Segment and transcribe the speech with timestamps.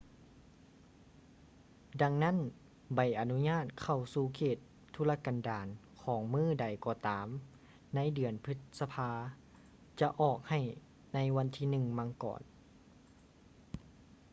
[2.01, 2.37] ດັ່ງນັ້ນ
[2.95, 4.57] ໃບອະນຸຍາດເຂົ້າສູ່ເຂດ
[4.95, 5.67] ທຸລະກັນດານ
[6.03, 7.27] ຂອງມື້ໃດກໍຕາມ
[7.95, 9.11] ໃນເດືອນພຶດສະພາ
[9.99, 10.59] ຈະອອກໃຫ້
[11.13, 12.41] ໃນວັນທີ 1 ມັງກອນ